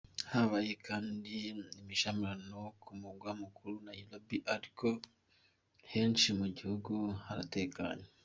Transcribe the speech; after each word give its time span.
Habaye 0.31 0.71
kandi 0.87 1.31
imishamirano 1.79 2.59
ku 2.81 2.89
mugwa 3.01 3.31
mukuru 3.41 3.75
Nairobi 3.87 4.37
ariko 4.55 4.87
henshi 5.91 6.27
mu 6.39 6.47
gihugu 6.57 6.93
haratekanye. 7.25 8.07